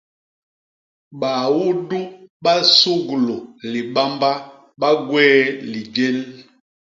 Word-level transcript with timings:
Baudu 1.19 1.99
ba 2.43 2.53
suglu 2.75 3.35
Libamba 3.71 4.31
ba 4.79 4.87
gwéé 5.07 5.39
lijél. 5.71 6.17